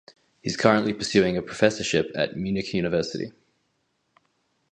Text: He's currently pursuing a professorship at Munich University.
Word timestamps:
He's 0.41 0.57
currently 0.57 0.93
pursuing 0.93 1.37
a 1.37 1.43
professorship 1.43 2.09
at 2.15 2.35
Munich 2.35 2.73
University. 2.73 3.33